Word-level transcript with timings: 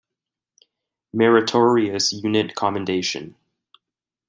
Meritorious 1.13 2.11
Unit 2.11 2.55
Commendation. 2.55 3.35